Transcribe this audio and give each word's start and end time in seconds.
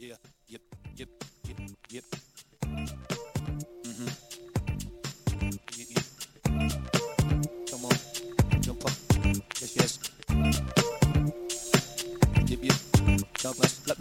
yeah, 0.00 0.16
yep, 0.48 0.62
yep, 0.96 1.08
yep, 1.46 1.58
yep. 1.90 2.19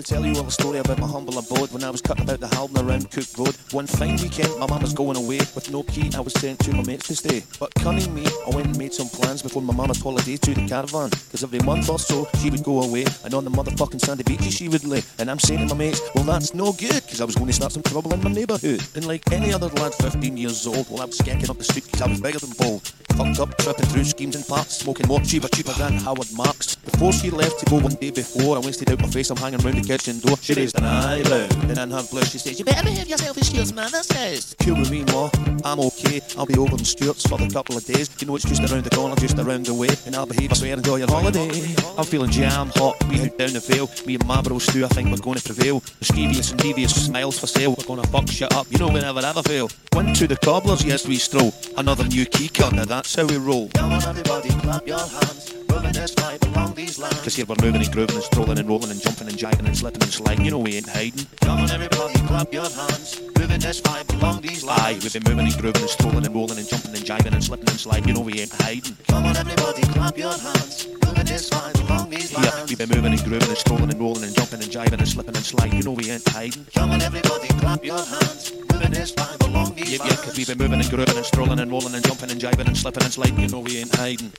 Tell 0.04 0.26
you 0.26 0.36
all 0.36 0.48
a 0.48 0.52
story 0.52 0.80
about 0.80 1.00
my 1.00 1.08
humble 1.08 1.38
abode 1.38 1.72
when 1.72 1.82
I 1.82 1.90
was 1.90 2.02
cutting 2.02 2.24
about 2.24 2.42
the 2.42 2.48
Halden 2.48 2.86
around 2.86 3.10
Cook 3.10 3.26
Road. 3.38 3.56
One 3.72 3.88
fine 3.88 4.18
weekend, 4.18 4.50
my 4.60 4.68
mum 4.68 4.82
was 4.82 4.92
going 4.92 5.16
away 5.16 5.38
with 5.56 5.72
no 5.72 5.84
key. 5.84 6.12
I 6.14 6.20
was 6.20 6.34
sent 6.34 6.60
to 6.66 6.74
my 6.74 6.84
mates 6.84 7.08
to 7.08 7.16
stay. 7.16 7.44
But 7.58 7.74
cunning 7.76 8.14
me, 8.14 8.26
I 8.26 8.50
went 8.50 8.68
and 8.68 8.78
made 8.78 8.94
some 8.94 9.08
plans 9.08 9.42
before 9.42 9.62
my 9.62 9.74
mama's 9.74 10.02
holiday 10.02 10.36
to 10.36 10.54
the 10.54 10.68
caravan. 10.68 11.12
Cause 11.32 11.44
every 11.44 11.60
month 11.60 11.90
or 11.90 12.00
so, 12.00 12.28
she 12.40 12.50
would 12.50 12.64
go 12.66 12.82
away 12.84 13.06
and 13.24 13.34
on 13.34 13.46
the 13.46 13.52
motherfucking 13.52 14.02
sandy 14.02 14.24
beaches 14.24 14.54
she 14.54 14.68
would 14.68 14.84
lay. 14.84 15.04
And 15.20 15.32
I'm 15.32 15.40
saying 15.40 15.68
to 15.70 15.74
my 15.74 15.86
mates, 15.86 16.02
well, 16.16 16.26
that's 16.26 16.54
no 16.54 16.74
good, 16.74 17.08
cause 17.08 17.22
I 17.22 17.26
was 17.26 17.36
going 17.36 17.48
to 17.48 17.54
start 17.54 17.72
some 17.72 17.84
trouble 17.84 18.14
in 18.14 18.22
my 18.22 18.32
neighbourhood. 18.32 18.84
And 18.96 19.08
like 19.08 19.32
any 19.32 19.54
other 19.54 19.70
lad 19.70 19.94
15 19.94 20.36
years 20.36 20.68
old, 20.68 20.90
well, 20.90 21.02
I 21.02 21.06
was 21.06 21.18
skanking 21.18 21.50
up 21.50 21.58
the 21.58 21.64
street 21.64 21.90
cause 21.90 22.02
I 22.02 22.08
was 22.08 22.20
bigger 22.20 22.40
than 22.40 22.52
bold. 22.58 22.92
Fucked 23.16 23.40
up, 23.40 23.58
tripping 23.58 23.86
through 23.88 24.06
schemes 24.06 24.36
and 24.36 24.48
parts, 24.48 24.78
smoking 24.78 25.08
more 25.08 25.20
cheaper, 25.20 25.50
cheaper 25.50 25.74
than 25.74 25.98
Howard 25.98 26.32
Marks. 26.36 26.76
Before 26.76 27.12
she 27.12 27.30
left 27.30 27.60
to 27.60 27.66
go 27.66 27.80
one 27.80 27.96
day 27.96 28.12
before, 28.12 28.56
I 28.56 28.60
wasted 28.60 28.90
out 28.92 29.02
my 29.02 29.10
face, 29.10 29.29
I'm 29.32 29.38
hanging 29.38 29.60
round 29.60 29.78
the 29.78 29.88
kitchen 29.88 30.20
door. 30.20 30.38
She 30.42 30.54
raised 30.54 30.78
an 30.78 30.86
eyebrow, 30.86 31.48
then 31.68 31.78
in 31.78 31.92
her 31.92 32.04
blush 32.10 32.32
she 32.32 32.38
says, 32.38 32.60
You 32.60 32.66
better 32.66 32.84
behave 32.84 33.08
yourself 33.08 33.38
as 33.38 33.50
she's 33.50 33.74
mother's 33.74 34.12
house. 34.12 34.56
Cool 34.60 34.78
with 34.78 34.92
me, 34.92 35.04
ma. 35.06 35.30
I'm 35.64 35.80
okay. 35.80 36.22
I'll 36.38 36.46
be 36.46 36.58
over 36.58 36.74
in 36.74 36.86
Stuart's 36.86 37.28
for 37.28 37.42
a 37.42 37.50
couple 37.50 37.78
of 37.78 37.86
days. 37.86 38.10
You 38.20 38.28
know 38.28 38.36
it's 38.36 38.46
just 38.46 38.64
around 38.72 38.86
the 38.86 38.90
corner, 38.90 39.16
just 39.16 39.38
around 39.38 39.66
the 39.66 39.74
way. 39.74 39.90
And 40.06 40.16
I'll 40.16 40.26
behave, 40.26 40.52
I 40.52 40.56
swear, 40.56 40.74
enjoy 40.74 40.98
your 40.98 41.08
holiday. 41.08 41.50
I'm 41.98 42.06
feeling 42.06 42.32
jam 42.32 42.72
hot, 42.76 43.04
we 43.10 43.22
out 43.22 43.38
down 43.38 43.54
the 43.54 43.60
vale. 43.60 43.90
Me 44.06 44.16
and 44.16 44.26
my 44.26 44.42
bro 44.42 44.60
Stu, 44.60 44.86
I 44.86 44.88
think 44.90 45.12
we're 45.12 45.18
going 45.18 45.38
to 45.38 45.44
prevail. 45.44 45.84
Mischievous 46.00 46.52
and 46.52 46.60
devious 46.62 47.06
smiles 47.06 47.40
for 47.40 47.48
sale. 47.48 47.76
We're 47.78 47.86
gonna 47.86 48.08
fuck 48.08 48.28
shit 48.28 48.54
up, 48.54 48.68
you 48.70 48.78
know 48.78 48.88
we 48.88 49.00
never 49.00 49.20
ever 49.20 49.44
fail. 49.44 49.70
Went 49.94 50.16
to 50.18 50.28
the 50.28 50.38
cobblers, 50.38 50.84
yes 50.84 51.08
we 51.08 51.18
stroll. 51.18 51.54
Another 51.78 52.06
new 52.06 52.26
key 52.26 52.50
cut, 52.50 52.74
now 52.74 52.86
that's 52.86 53.16
how 53.16 53.26
we 53.26 53.38
roll. 53.38 53.70
Come 53.70 53.92
on 53.92 54.04
everybody, 54.04 54.50
clap 54.50 54.88
your 54.88 55.00
hands. 55.00 55.54
Moving 55.70 55.94
this 55.94 56.16
vibe 56.16 56.59
lines. 56.98 57.20
Cause 57.22 57.36
here 57.36 57.46
we're 57.46 57.62
moving 57.62 57.82
and 57.82 57.92
grooving 57.92 58.16
and 58.16 58.24
strolling 58.24 58.58
and 58.58 58.68
rolling 58.68 58.90
and 58.90 59.02
jumping 59.02 59.28
and 59.28 59.38
jiving 59.38 59.66
and 59.66 59.78
slipping 59.78 60.02
and 60.02 60.12
sliding. 60.12 60.46
You 60.46 60.52
know 60.52 60.60
we 60.60 60.76
ain't 60.78 60.90
hiding. 60.90 61.28
Come 61.42 61.60
on 61.60 61.70
everybody, 61.70 62.14
clap 62.26 62.54
your 62.54 62.70
hands. 62.70 63.22
Moving 63.38 63.60
this 63.60 63.82
vibe 63.82 64.10
along 64.18 64.42
these 64.42 64.64
lines. 64.64 64.82
Aye, 64.82 65.00
we've 65.04 65.14
been 65.14 65.24
moving 65.28 65.46
and 65.46 65.62
grooving 65.62 65.82
and 65.82 65.90
strolling 65.90 66.26
and 66.26 66.34
rolling 66.34 66.58
and 66.58 66.68
jumping 66.68 66.96
and 66.96 67.06
jiving 67.06 67.34
and 67.34 67.44
slipping 67.44 67.70
and 67.70 67.80
sliding. 67.80 68.08
You 68.08 68.14
know 68.16 68.22
we 68.22 68.40
ain't 68.40 68.52
hiding. 68.52 68.98
Come 69.08 69.26
on 69.26 69.38
everybody, 69.38 69.82
clap 69.94 70.18
your 70.18 70.32
hands. 70.32 70.88
Moving 71.06 71.26
this 71.26 71.50
vibe 71.50 71.88
along 71.88 72.10
these 72.10 72.34
lines. 72.34 72.48
Yeah, 72.48 72.66
we've 72.66 72.78
been 72.78 72.90
moving 72.90 73.14
and 73.14 73.24
grooving 73.24 73.50
and 73.50 73.58
strolling 73.58 73.90
and 73.92 74.00
rolling 74.00 74.24
and 74.24 74.36
jumping 74.36 74.62
and 74.64 74.72
jiving 74.72 75.00
and 75.00 75.08
slipping 75.08 75.36
and 75.36 75.46
sliding. 75.46 75.78
You 75.78 75.84
know 75.84 75.94
we 75.94 76.10
ain't 76.10 76.28
hiding. 76.28 76.66
Come 76.74 76.92
on 76.92 77.02
everybody, 77.02 77.48
clap 77.60 77.84
your 77.84 78.04
hands. 78.04 78.54
Moving 78.72 78.92
this 78.92 79.12
vibe 79.12 79.46
along 79.48 79.76
these 79.76 79.92
yeah, 79.92 80.00
lines. 80.00 80.12
Yeah, 80.12 80.24
cause 80.24 80.38
we've 80.38 80.48
been 80.48 80.58
moving 80.58 80.80
and 80.80 80.90
grooving 80.90 81.18
and 81.18 81.26
strolling 81.26 81.60
and 81.60 81.72
rolling 81.72 81.94
and 81.94 82.06
jumping 82.06 82.32
and 82.32 82.40
jiving 82.40 82.68
and 82.68 82.78
slipping 82.78 83.04
and 83.04 83.12
sliding. 83.12 83.40
You 83.40 83.50
know 83.50 83.60
we 83.60 83.78
ain't 83.78 83.96
hiding. 83.96 84.32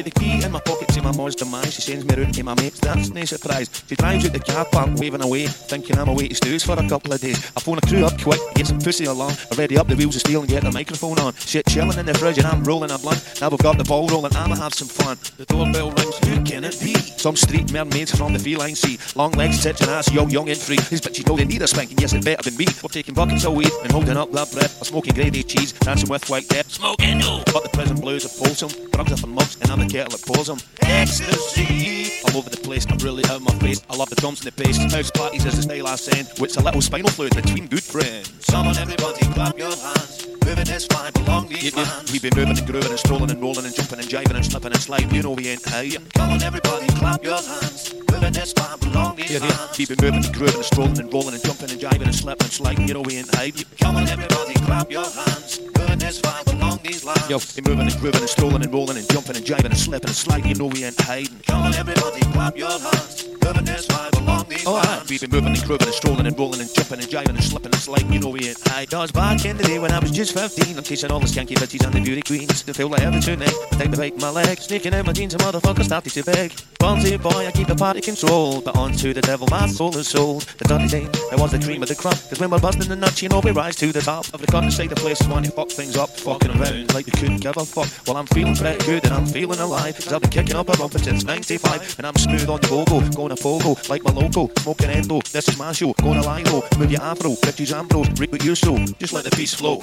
With 0.00 0.14
the 0.14 0.18
key 0.18 0.42
in 0.42 0.50
my 0.50 0.60
pocket 0.60 0.88
to 0.94 1.02
my 1.02 1.14
mom's 1.14 1.34
demise, 1.34 1.74
she 1.74 1.82
sends 1.82 2.06
me 2.06 2.14
round 2.14 2.32
to 2.32 2.42
my 2.42 2.54
mates. 2.54 2.80
That's 2.80 3.10
no 3.10 3.22
surprise. 3.26 3.68
She 3.86 3.96
drives 3.96 4.24
out 4.24 4.32
the 4.32 4.38
car 4.38 4.64
park, 4.64 4.88
waving 4.94 5.22
away, 5.22 5.46
thinking 5.46 5.98
I'm 5.98 6.08
away 6.08 6.28
to 6.28 6.34
Stu's 6.34 6.64
for 6.64 6.72
a 6.72 6.88
couple 6.88 7.12
of 7.12 7.20
days. 7.20 7.36
I 7.54 7.60
phone 7.60 7.76
a 7.76 7.82
crew 7.82 8.06
up 8.06 8.18
quick, 8.18 8.40
get 8.54 8.68
some 8.68 8.78
pussy 8.78 9.04
along. 9.04 9.32
I 9.52 9.56
ready 9.56 9.76
up 9.76 9.88
the 9.88 9.96
wheels 9.96 10.16
of 10.16 10.22
steel 10.22 10.40
and 10.40 10.48
get 10.48 10.62
the 10.62 10.72
microphone 10.72 11.18
on. 11.18 11.34
Shit 11.34 11.66
chilling 11.66 11.98
in 11.98 12.06
the 12.06 12.14
fridge 12.14 12.38
and 12.38 12.46
I'm 12.46 12.64
rolling 12.64 12.90
a 12.90 12.96
blunt. 12.96 13.20
Now 13.42 13.50
we've 13.50 13.60
got 13.60 13.76
the 13.76 13.84
ball 13.84 14.08
rolling, 14.08 14.34
I'ma 14.34 14.54
have 14.54 14.72
some 14.72 14.88
fun. 14.88 15.18
The 15.36 15.44
doorbell 15.44 15.90
rings, 15.90 16.16
who 16.24 16.42
can 16.44 16.64
it 16.64 16.80
be? 16.80 16.94
Some 16.94 17.36
street 17.36 17.70
mermaids 17.70 18.16
from 18.16 18.32
the 18.32 18.38
feline 18.38 18.76
sea. 18.76 18.98
Long 19.16 19.32
legs, 19.32 19.62
tits 19.62 19.86
ass, 19.86 20.10
yo, 20.10 20.26
young 20.28 20.48
and 20.48 20.58
free. 20.58 20.78
These 20.88 21.02
bitches 21.02 21.28
know 21.28 21.36
they 21.36 21.44
need 21.44 21.60
a 21.60 21.68
spanking, 21.68 21.98
yes, 21.98 22.14
it 22.14 22.24
better 22.24 22.48
than 22.48 22.56
me. 22.56 22.64
We're 22.82 22.88
taking 22.88 23.12
buckets 23.12 23.44
of 23.44 23.52
weed 23.52 23.72
and 23.82 23.92
holding 23.92 24.16
up 24.16 24.32
that 24.32 24.50
bread. 24.50 24.70
We're 24.78 24.88
smoking 24.88 25.12
grade 25.12 25.34
cheese, 25.46 25.72
dancing 25.72 26.08
with 26.08 26.26
white 26.30 26.48
death. 26.48 26.70
Smoking 26.70 27.18
no! 27.18 27.42
But 27.52 27.64
the 27.64 27.68
prison 27.68 28.00
blues 28.00 28.24
are 28.24 28.32
wholesome. 28.42 28.70
Drugs 28.92 29.12
are 29.12 29.18
for 29.18 29.26
mugs 29.26 29.58
and 29.60 29.70
I'm 29.70 29.80
the 29.80 29.89
kettle 29.90 30.16
that 30.16 30.26
pours 30.26 30.46
them. 30.46 30.58
Ecstasy! 30.82 32.22
All 32.24 32.38
over 32.38 32.50
the 32.50 32.56
place, 32.56 32.86
I'm 32.88 32.98
really 32.98 33.24
out 33.24 33.36
of 33.36 33.42
my 33.42 33.54
face. 33.58 33.82
I 33.90 33.96
love 33.96 34.10
the 34.10 34.16
drums 34.16 34.44
and 34.44 34.52
the 34.52 34.62
bass. 34.62 34.78
House 34.92 35.10
parties 35.10 35.44
is 35.44 35.56
the 35.56 35.62
style 35.62 35.86
I 35.86 35.96
send. 35.96 36.28
With 36.38 36.56
a 36.56 36.62
little 36.62 36.80
spinal 36.80 37.10
fluid 37.10 37.34
between 37.34 37.66
good 37.66 37.82
friends. 37.82 38.44
Come 38.50 38.68
on, 38.68 38.76
everybody, 38.76 39.20
clap 39.34 39.58
your 39.58 39.74
hands. 39.74 40.29
Moving 40.44 40.64
this 40.64 40.86
vibe 40.86 41.26
along 41.26 41.48
these 41.48 41.74
yeah, 41.74 41.84
yeah. 41.84 42.02
We've 42.12 42.22
been 42.22 42.34
moving 42.34 42.56
and 42.58 42.66
grooving 42.66 42.90
and 42.90 42.98
strolling 42.98 43.30
and 43.30 43.40
rolling 43.40 43.64
and 43.64 43.74
jumping 43.74 43.98
and 43.98 44.08
jiving 44.08 44.34
and 44.34 44.44
slipping 44.44 44.72
and 44.72 44.80
sliding. 44.80 45.14
You 45.14 45.22
know 45.22 45.32
we 45.32 45.48
ain't 45.48 45.64
high. 45.64 45.90
Come 46.14 46.30
on, 46.30 46.42
everybody, 46.42 46.86
clap 46.98 47.22
your 47.22 47.40
hands. 47.40 47.94
Moving 48.10 48.32
this 48.32 48.52
vibe 48.54 48.86
along 48.90 49.16
these 49.16 49.30
yeah, 49.30 49.46
yeah. 49.46 49.68
We've 49.78 49.88
been 49.88 49.98
moving 50.00 50.24
and 50.24 50.34
grooving 50.34 50.56
and 50.56 50.64
strolling 50.64 50.98
and 50.98 51.12
rolling 51.12 51.34
and 51.34 51.42
jumping 51.42 51.70
and 51.70 51.80
jiving 51.80 52.06
and 52.06 52.14
slipping 52.14 52.44
and 52.44 52.52
sliding. 52.52 52.88
You 52.88 52.94
know 52.94 53.02
we 53.02 53.16
ain't 53.16 53.34
high. 53.34 53.52
Come 53.80 53.96
on, 53.96 54.08
everybody, 54.08 54.54
clap 54.66 54.90
your 54.90 55.04
hands. 55.04 55.60
Moving 55.78 55.98
this 55.98 56.20
vibe 56.20 56.52
along 56.54 56.80
these 56.82 57.04
lines. 57.04 57.30
Yo, 57.30 57.38
we 57.56 57.62
moving 57.68 57.86
and 57.86 58.00
grooving 58.00 58.20
and 58.20 58.30
strolling 58.30 58.62
and 58.62 58.72
rolling 58.72 58.96
and 58.96 59.08
jumping 59.10 59.36
and 59.36 59.44
jiving 59.44 59.66
and 59.66 59.78
slipping 59.78 60.08
and 60.08 60.16
sliding. 60.16 60.48
You 60.50 60.56
know 60.56 60.66
we 60.66 60.84
ain't 60.84 61.00
hiding. 61.00 61.40
Come 61.46 61.62
on, 61.62 61.74
everybody, 61.74 62.20
clap 62.32 62.56
your 62.56 62.70
hands. 62.70 63.28
Moving 63.42 63.64
this 63.64 63.86
vibe 63.86 64.20
along 64.20 64.46
these 64.48 64.66
oh, 64.66 64.74
lines. 64.74 65.08
We've 65.08 65.20
been 65.20 65.30
moving 65.30 65.54
and 65.54 65.64
grooving 65.64 65.86
and 65.86 65.94
strolling 65.94 66.26
and 66.26 66.38
rolling 66.38 66.60
and 66.60 66.74
jumping 66.74 66.98
and 67.00 67.08
jiving 67.08 67.30
and 67.30 67.44
slipping 67.44 67.72
and 67.72 67.80
sliding. 67.80 68.12
You 68.12 68.20
know 68.20 68.28
we 68.28 68.48
ain't 68.48 68.60
hiding. 68.68 68.94
I 68.94 69.02
was 69.02 69.12
back 69.12 69.44
in 69.44 69.56
the 69.56 69.64
day 69.64 69.78
when 69.78 69.92
I 69.92 69.98
was 69.98 70.10
just 70.10 70.29
15. 70.32 70.76
I'm 70.76 70.82
chasing 70.82 71.10
all 71.10 71.20
the 71.20 71.26
skanky 71.26 71.56
bitches 71.56 71.84
and 71.84 71.92
the 71.92 72.00
beauty 72.00 72.22
queens. 72.22 72.62
To 72.62 72.74
feel 72.74 72.88
like 72.88 73.02
every 73.02 73.20
tonight, 73.20 73.54
I 73.72 73.76
take 73.76 73.90
the 73.90 73.96
bait 73.96 74.14
in 74.14 74.20
my 74.20 74.30
leg. 74.30 74.58
Sneaking 74.58 74.94
out 74.94 75.06
my 75.06 75.12
jeans, 75.12 75.34
a 75.34 75.38
motherfucker 75.38 75.84
started 75.84 76.12
to 76.12 76.24
beg. 76.24 76.52
Bouncy 76.78 77.20
boy, 77.20 77.46
I 77.46 77.50
keep 77.50 77.68
the 77.68 77.74
party 77.74 78.00
control. 78.00 78.60
But 78.60 78.76
onto 78.76 79.12
the 79.12 79.20
devil, 79.20 79.46
my 79.50 79.66
soul 79.66 79.96
is 79.96 80.08
sold. 80.08 80.42
The 80.58 80.64
dirty 80.64 80.88
thing, 80.88 81.10
that 81.30 81.38
was 81.38 81.52
the 81.52 81.58
cream 81.58 81.82
of 81.82 81.88
the 81.88 81.94
crop. 81.94 82.14
Cause 82.28 82.40
when 82.40 82.50
we're 82.50 82.58
busting 82.58 82.88
the 82.88 82.96
nuts, 82.96 83.22
you 83.22 83.28
know 83.28 83.40
we 83.40 83.50
rise 83.50 83.76
to 83.76 83.92
the 83.92 84.00
top 84.00 84.32
of 84.32 84.40
the 84.40 84.46
country. 84.46 84.70
Say 84.70 84.86
the 84.86 84.96
place 84.96 85.20
when 85.28 85.44
you 85.44 85.50
fuck 85.50 85.68
things 85.70 85.96
up. 85.96 86.10
Fucking 86.10 86.50
around 86.50 86.94
like 86.94 87.06
you 87.06 87.12
couldn't 87.12 87.40
give 87.40 87.56
a 87.56 87.64
fuck. 87.64 87.88
Well, 88.06 88.16
I'm 88.16 88.26
feeling 88.26 88.56
pretty 88.56 88.84
good 88.86 89.04
and 89.04 89.14
I'm 89.14 89.26
feeling 89.26 89.60
alive. 89.60 89.96
Cause 89.96 90.12
I've 90.12 90.22
been 90.22 90.30
kicking 90.30 90.56
up 90.56 90.68
a 90.68 90.76
bump 90.76 90.92
since 90.98 91.24
95. 91.24 91.98
And 91.98 92.06
I'm 92.06 92.16
smooth 92.16 92.48
on 92.48 92.60
the 92.60 92.68
go-go, 92.68 93.00
going 93.10 93.30
to 93.30 93.36
fogo 93.36 93.76
like 93.88 94.02
my 94.04 94.12
loco. 94.12 94.50
Smoking 94.60 94.90
endo, 94.90 95.20
this 95.32 95.48
is 95.48 95.58
my 95.58 95.72
show. 95.72 95.92
Going 95.94 96.22
to 96.22 96.28
lino, 96.28 96.62
move 96.78 96.90
your 96.90 97.02
afro, 97.02 97.30
50s 97.30 97.72
ambros, 97.74 98.14
break 98.16 98.32
with 98.32 98.44
your 98.44 98.56
soul. 98.56 98.78
Just 98.98 99.12
let 99.12 99.24
the 99.24 99.30
peace 99.30 99.54
flow. 99.54 99.78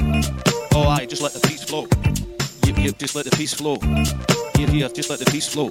Oh, 0.73 0.87
aye, 0.87 1.05
just 1.05 1.21
let 1.21 1.33
the 1.33 1.45
peace 1.47 1.63
flow. 1.63 1.87
Yep, 2.65 2.77
yep, 2.77 2.97
just 2.97 3.15
let 3.15 3.25
the 3.25 3.35
peace 3.35 3.53
flow. 3.53 3.77
Here, 4.55 4.67
here, 4.67 4.89
just 4.89 5.09
let 5.09 5.19
the 5.19 5.25
peace 5.31 5.47
flow. 5.47 5.69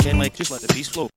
Can't 0.00 0.18
like, 0.18 0.34
just 0.34 0.50
let 0.50 0.60
the 0.60 0.72
peace 0.72 0.88
flow. 0.88 1.08